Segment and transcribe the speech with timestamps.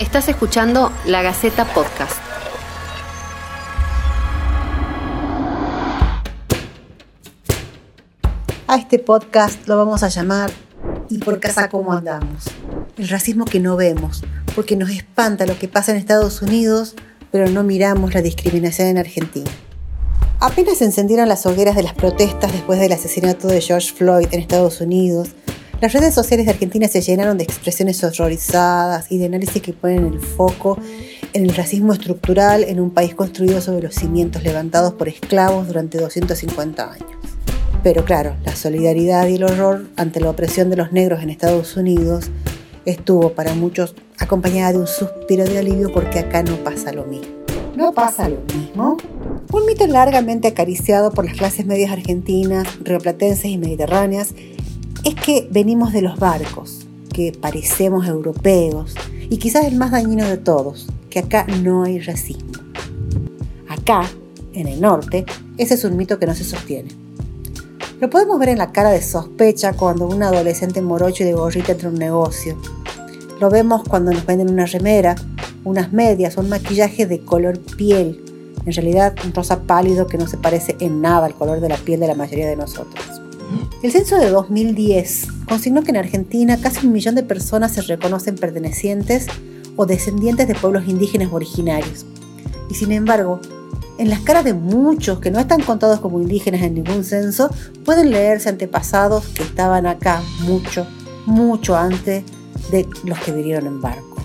[0.00, 2.16] Estás escuchando La Gaceta Podcast.
[8.66, 10.50] A este podcast lo vamos a llamar
[11.10, 12.46] ¿Y por casa cómo andamos?
[12.96, 14.22] El racismo que no vemos,
[14.54, 16.94] porque nos espanta lo que pasa en Estados Unidos,
[17.30, 19.50] pero no miramos la discriminación en Argentina.
[20.40, 24.40] Apenas se encendieron las hogueras de las protestas después del asesinato de George Floyd en
[24.40, 25.34] Estados Unidos,
[25.80, 30.04] las redes sociales de Argentina se llenaron de expresiones horrorizadas y de análisis que ponen
[30.04, 30.78] el foco
[31.32, 35.98] en el racismo estructural en un país construido sobre los cimientos levantados por esclavos durante
[35.98, 37.08] 250 años.
[37.82, 41.76] Pero claro, la solidaridad y el horror ante la opresión de los negros en Estados
[41.78, 42.30] Unidos
[42.84, 47.40] estuvo para muchos acompañada de un suspiro de alivio porque acá no pasa lo mismo.
[47.74, 48.98] ¿No pasa lo mismo?
[49.50, 54.34] Un mito largamente acariciado por las clases medias argentinas, rioplatenses y mediterráneas
[55.04, 58.94] es que venimos de los barcos, que parecemos europeos
[59.28, 62.52] y quizás el más dañino de todos, que acá no hay racismo.
[63.68, 64.02] Acá,
[64.52, 65.24] en el norte,
[65.56, 66.90] ese es un mito que no se sostiene.
[68.00, 71.72] Lo podemos ver en la cara de sospecha cuando un adolescente morocho y de gorrita
[71.72, 72.56] entra a un negocio.
[73.40, 75.14] Lo vemos cuando nos venden una remera,
[75.64, 78.24] unas medias o un maquillaje de color piel,
[78.64, 81.76] en realidad un rosa pálido que no se parece en nada al color de la
[81.76, 83.20] piel de la mayoría de nosotros.
[83.82, 88.36] El censo de 2010 consignó que en Argentina casi un millón de personas se reconocen
[88.36, 89.26] pertenecientes
[89.74, 92.04] o descendientes de pueblos indígenas originarios.
[92.68, 93.40] Y sin embargo,
[93.96, 97.48] en las caras de muchos que no están contados como indígenas en ningún censo,
[97.86, 100.86] pueden leerse antepasados que estaban acá mucho,
[101.24, 102.22] mucho antes
[102.70, 104.16] de los que vinieron en barco.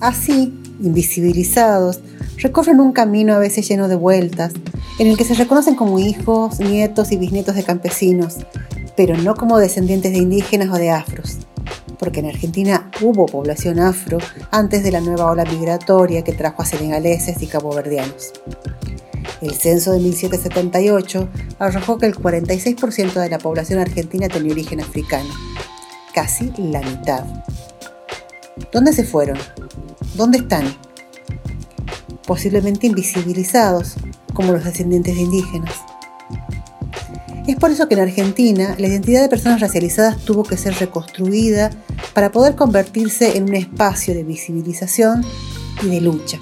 [0.00, 2.00] Así, invisibilizados,
[2.38, 4.54] recorren un camino a veces lleno de vueltas,
[5.00, 8.36] en el que se reconocen como hijos, nietos y bisnietos de campesinos,
[8.98, 11.38] pero no como descendientes de indígenas o de afros,
[11.98, 14.18] porque en Argentina hubo población afro
[14.50, 18.32] antes de la nueva ola migratoria que trajo a senegaleses y caboverdianos.
[19.40, 21.28] El censo de 1778
[21.58, 25.30] arrojó que el 46% de la población argentina tenía origen africano,
[26.12, 27.24] casi la mitad.
[28.70, 29.38] ¿Dónde se fueron?
[30.14, 30.76] ¿Dónde están?
[32.26, 33.96] Posiblemente invisibilizados,
[34.32, 35.74] como los descendientes de indígenas.
[37.46, 41.70] Es por eso que en Argentina la identidad de personas racializadas tuvo que ser reconstruida
[42.14, 45.24] para poder convertirse en un espacio de visibilización
[45.82, 46.38] y de lucha.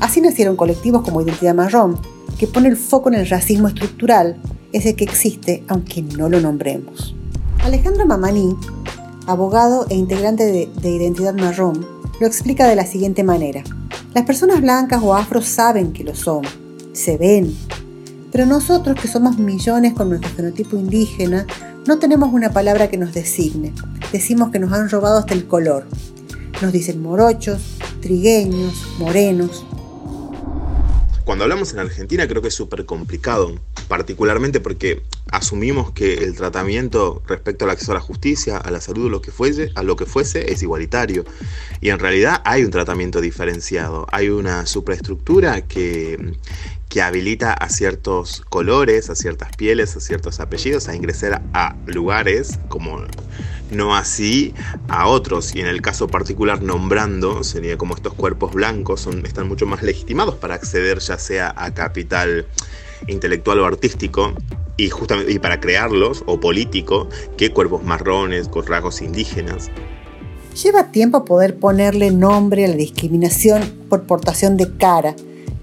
[0.00, 2.00] Así nacieron colectivos como Identidad Marrón,
[2.38, 4.40] que pone el foco en el racismo estructural,
[4.72, 7.14] ese que existe aunque no lo nombremos.
[7.64, 8.56] Alejandro Mamani,
[9.26, 11.84] abogado e integrante de, de Identidad Marrón,
[12.20, 13.64] lo explica de la siguiente manera.
[14.14, 16.42] Las personas blancas o afros saben que lo son,
[16.98, 17.56] se ven.
[18.32, 21.46] Pero nosotros que somos millones con nuestro fenotipo indígena,
[21.86, 23.72] no tenemos una palabra que nos designe.
[24.12, 25.86] Decimos que nos han robado hasta el color.
[26.60, 27.62] Nos dicen morochos,
[28.02, 29.64] trigueños, morenos.
[31.24, 33.54] Cuando hablamos en Argentina creo que es súper complicado,
[33.86, 39.10] particularmente porque asumimos que el tratamiento respecto al acceso a la justicia, a la salud,
[39.10, 41.24] lo que fuese, a lo que fuese, es igualitario.
[41.80, 46.34] Y en realidad hay un tratamiento diferenciado, hay una superestructura que,
[46.88, 52.58] que habilita a ciertos colores, a ciertas pieles, a ciertos apellidos a ingresar a lugares
[52.68, 53.02] como
[53.70, 54.54] no así
[54.88, 55.54] a otros.
[55.54, 60.36] Y en el caso particular nombrando, sería como estos cuerpos blancos están mucho más legitimados
[60.36, 62.46] para acceder ya sea a capital
[63.06, 64.34] intelectual o artístico
[64.76, 69.70] y, justamente, y para crearlos, o político, que cuerpos marrones, con rasgos indígenas.
[70.62, 75.14] Lleva tiempo poder ponerle nombre a la discriminación por portación de cara,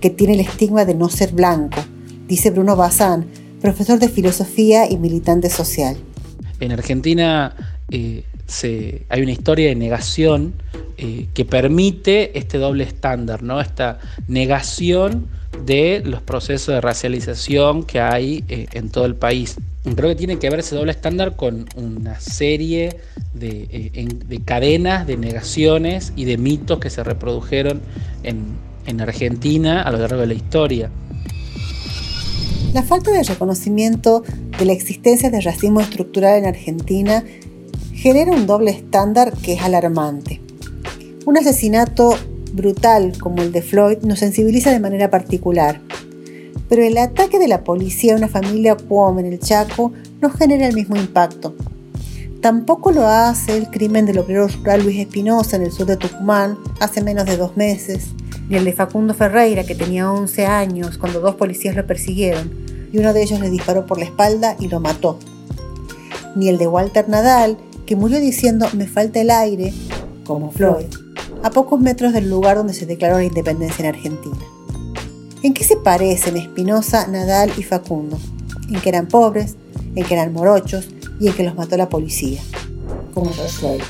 [0.06, 1.84] que tiene el estigma de no ser blanco,
[2.28, 3.26] dice Bruno Bazán,
[3.60, 5.98] profesor de filosofía y militante social.
[6.60, 7.56] En Argentina
[7.90, 10.54] eh, se, hay una historia de negación
[11.00, 13.60] eh, que permite este doble estándar, ¿no?
[13.60, 15.26] esta negación
[15.66, 19.56] de los procesos de racialización que hay eh, en todo el país.
[19.96, 22.98] Creo que tiene que ver ese doble estándar con una serie
[23.34, 27.81] de, de cadenas de negaciones y de mitos que se reprodujeron
[28.22, 28.56] en,
[28.86, 30.90] en Argentina a lo largo de la historia.
[32.74, 34.24] La falta de reconocimiento
[34.60, 37.24] de la existencia de racismo estructural en Argentina
[37.94, 40.42] genera un doble estándar que es alarmante.
[41.26, 42.18] Un asesinato
[42.54, 45.82] brutal como el de Floyd nos sensibiliza de manera particular,
[46.70, 50.68] pero el ataque de la policía a una familia Cuom en el Chaco no genera
[50.68, 51.56] el mismo impacto.
[52.42, 56.58] Tampoco lo hace el crimen del obrero rural Luis Espinosa en el sur de Tucumán
[56.80, 58.10] hace menos de dos meses,
[58.50, 62.51] ni el de Facundo Ferreira, que tenía 11 años cuando dos policías lo persiguieron
[62.92, 65.19] y uno de ellos le disparó por la espalda y lo mató.
[66.36, 69.74] Ni el de Walter Nadal, que murió diciendo me falta el aire,
[70.25, 70.86] como Floyd,
[71.44, 74.38] a pocos metros del lugar donde se declaró la independencia en Argentina.
[75.44, 78.18] ¿En qué se parecen Espinosa, Nadal y Facundo?
[78.69, 79.56] En que eran pobres,
[79.95, 80.88] en que eran morochos
[81.19, 82.41] y en que los mató la policía.
[83.13, 83.81] Como Roswell,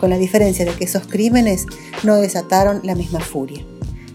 [0.00, 1.66] con la diferencia de que esos crímenes
[2.02, 3.64] no desataron la misma furia.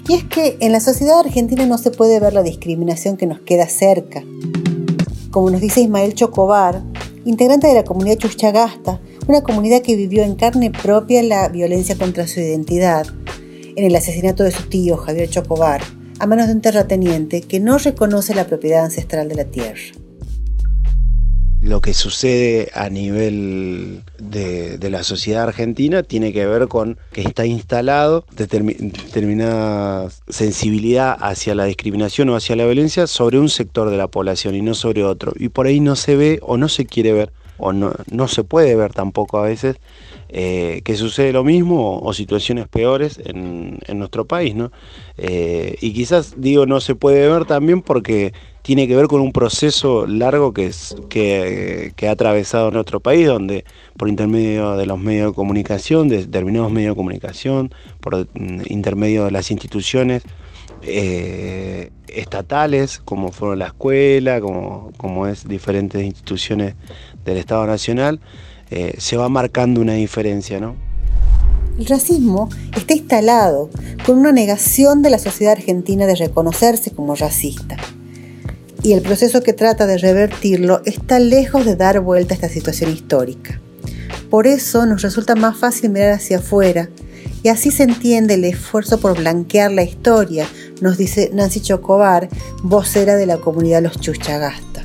[0.08, 3.40] Y es que en la sociedad argentina no se puede ver la discriminación que nos
[3.42, 4.24] queda cerca.
[5.30, 6.82] Como nos dice Ismael Chocobar,
[7.24, 12.28] integrante de la comunidad Chuchagasta, una comunidad que vivió en carne propia la violencia contra
[12.28, 13.06] su identidad,
[13.76, 15.82] en el asesinato de su tío Javier Chocobar,
[16.20, 20.01] a manos de un terrateniente que no reconoce la propiedad ancestral de la tierra
[21.62, 27.46] lo que sucede a nivel de, la sociedad argentina tiene que ver con que está
[27.46, 34.08] instalado determinada sensibilidad hacia la discriminación o hacia la violencia sobre un sector de la
[34.08, 35.34] población y no sobre otro.
[35.38, 38.44] Y por ahí no se ve o no se quiere ver o no, no se
[38.44, 39.78] puede ver tampoco a veces
[40.34, 44.56] eh, que sucede lo mismo o, situaciones peores en, nuestro país.
[44.56, 44.72] ¿no?
[45.18, 48.32] Eh, y quizás digo no se puede ver también porque
[48.62, 53.66] tiene que ver con un proceso largo que, es, que, ha atravesado nuestro país, donde
[53.98, 58.28] por intermedio de los medios de comunicación, de determinados medios de comunicación, por
[58.68, 60.24] intermedio de las instituciones
[60.84, 66.76] eh, estatales, como fueron la escuela, como, como es diferentes instituciones
[67.26, 68.22] del Estado Nacional,
[68.72, 70.76] eh, se va marcando una diferencia, ¿no?
[71.78, 73.70] El racismo está instalado
[74.06, 77.78] con una negación de la sociedad argentina de reconocerse como racista
[78.84, 82.92] y el proceso que trata de revertirlo está lejos de dar vuelta a esta situación
[82.92, 83.60] histórica.
[84.30, 86.90] Por eso nos resulta más fácil mirar hacia afuera
[87.44, 90.48] y así se entiende el esfuerzo por blanquear la historia,
[90.80, 92.30] nos dice Nancy Chocobar,
[92.64, 94.84] vocera de la comunidad Los Chuchagasta.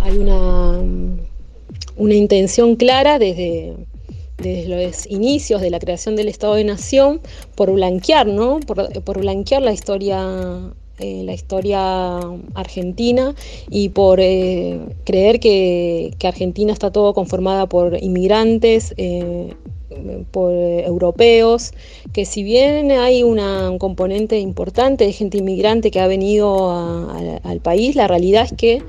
[0.00, 0.82] Hay una,
[1.96, 3.74] una intención clara desde,
[4.38, 7.20] desde los inicios de la creación del Estado de Nación
[7.54, 8.60] por blanquear, ¿no?
[8.60, 10.72] por, por blanquear la historia
[11.02, 12.18] eh, la historia
[12.54, 13.34] argentina
[13.70, 19.54] y por eh, creer que, Argentina está todo conformada por inmigrantes, eh,
[20.30, 21.72] por europeos,
[22.12, 26.70] que si bien hay un componente importante de gente inmigrante que ha venido
[27.42, 28.82] al país, la realidad es que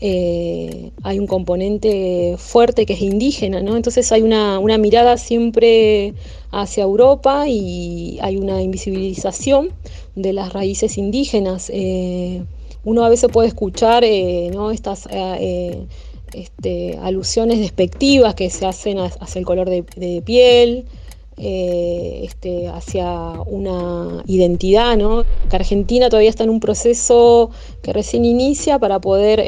[0.00, 3.76] hay un componente fuerte que es indígena, ¿no?
[3.76, 6.14] Entonces hay una, una, mirada siempre
[6.50, 9.70] hacia Europa y hay una invisibilización
[10.16, 11.70] de las raíces indígenas.
[11.72, 12.42] Eh,
[12.84, 15.86] uno a veces puede escuchar eh, estas eh,
[16.32, 20.86] este, alusiones despectivas que se hacen hacia el color de, piel,
[21.36, 23.08] este, hacia
[23.46, 25.24] una identidad, ¿no?
[25.50, 27.50] que Argentina todavía está en un proceso
[27.82, 29.40] que recién inicia para poder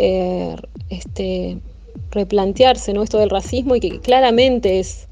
[0.90, 1.58] este,
[2.10, 3.02] replantearse ¿no?
[3.02, 5.08] esto del racismo y que claramente es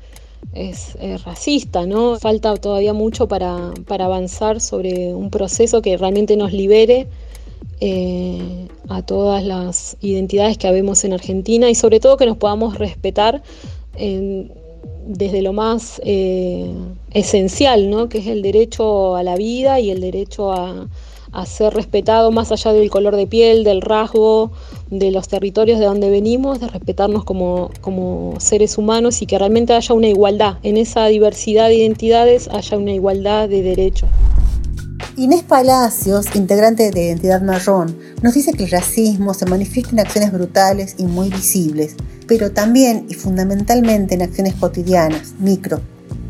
[0.54, 2.18] es, racista, ¿no?
[2.18, 7.06] Falta todavía mucho para, avanzar sobre un proceso que realmente nos libere
[7.80, 12.78] eh, a todas las identidades que habemos en Argentina y sobre todo que nos podamos
[12.78, 13.42] respetar
[15.06, 16.70] desde lo más eh,
[17.12, 18.08] esencial, ¿no?
[18.08, 20.88] que es el derecho a la vida y el derecho a,
[21.32, 24.50] a ser respetado más allá del color de piel, del rasgo,
[24.90, 29.74] de los territorios de donde venimos, de respetarnos como, como seres humanos y que realmente
[29.74, 30.58] haya una igualdad.
[30.62, 34.08] En esa diversidad de identidades haya una igualdad de derechos.
[35.18, 40.30] Inés Palacios, integrante de Identidad Marrón, nos dice que el racismo se manifiesta en acciones
[40.30, 41.94] brutales y muy visibles,
[42.26, 45.80] pero también y fundamentalmente en acciones cotidianas, micro,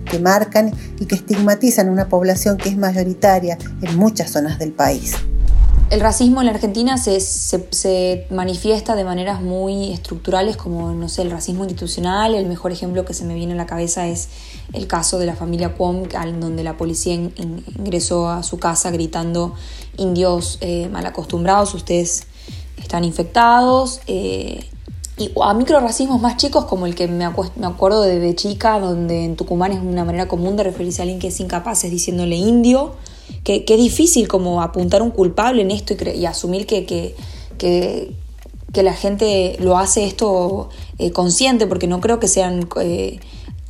[0.09, 5.15] que marcan y que estigmatizan una población que es mayoritaria en muchas zonas del país.
[5.89, 11.23] El racismo en la Argentina se, se, manifiesta de maneras muy estructurales como, no sé,
[11.23, 12.35] el racismo institucional.
[12.35, 14.29] El mejor ejemplo que se me viene a la cabeza es
[14.73, 16.09] el caso de la familia Cuom,
[16.41, 19.55] donde la policía ingresó a su casa gritando
[19.97, 22.27] indios eh, mal acostumbrados, ustedes
[22.79, 24.01] están infectados.
[24.09, 24.69] Eh,
[25.19, 29.37] y a microracismos más chicos como el que me, me acuerdo de, chica, donde en
[29.37, 32.95] Tucumán es una manera común de referirse a alguien que es incapaz, es diciéndole indio,
[33.45, 37.15] que, es difícil como apuntar un culpable en esto y, asumir que, que,
[37.59, 40.69] que, la gente lo hace esto
[40.99, 43.21] eh, consciente, porque no creo que sean eh,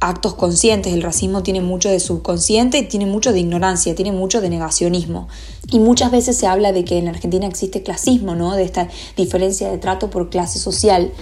[0.00, 0.92] actos conscientes.
[0.92, 5.28] El racismo tiene mucho de subconsciente y tiene mucho de ignorancia, tiene mucho de negacionismo.
[5.70, 8.54] Y muchas veces se habla de que en Argentina existe clasismo, ¿no?
[8.54, 11.12] De esta diferencia de trato por clase social.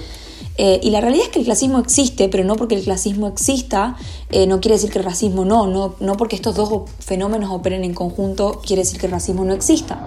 [0.56, 3.96] Eh, y la realidad es que el clasismo existe, pero no porque el clasismo exista,
[4.30, 7.82] eh, no quiere decir que el racismo no, no, no porque estos dos fenómenos operen
[7.82, 10.00] en conjunto, quiere decir que el racismo no exista.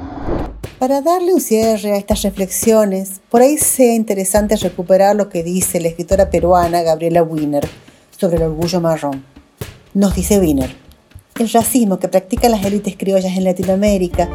[0.80, 5.80] Para darle un cierre a estas reflexiones, por ahí sea interesante recuperar lo que dice
[5.80, 7.68] la escritora peruana Gabriela Wiener
[8.18, 9.26] sobre el orgullo marrón.
[9.94, 10.76] Nos dice Wiener,
[11.40, 14.30] El racismo que practican las élites criollas en Latinoamérica,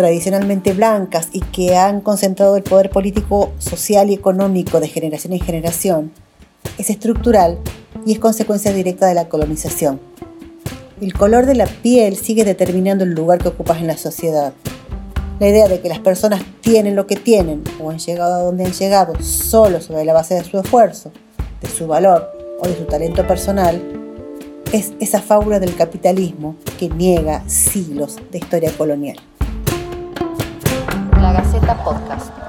[0.00, 5.40] tradicionalmente blancas y que han concentrado el poder político, social y económico de generación en
[5.40, 6.10] generación,
[6.78, 7.58] es estructural
[8.06, 10.00] y es consecuencia directa de la colonización.
[11.02, 14.54] El color de la piel sigue determinando el lugar que ocupas en la sociedad.
[15.38, 18.64] La idea de que las personas tienen lo que tienen o han llegado a donde
[18.64, 21.12] han llegado solo sobre la base de su esfuerzo,
[21.60, 22.26] de su valor
[22.58, 23.82] o de su talento personal,
[24.72, 29.18] es esa fábula del capitalismo que niega siglos de historia colonial.
[31.66, 32.39] La Gaceta Podcast.